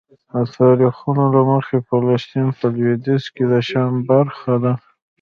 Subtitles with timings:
[0.35, 4.73] د تاریخونو له مخې فلسطین په لویدیځ کې د شام برخه ده.